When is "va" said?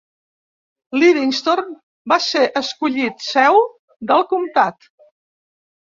2.13-2.19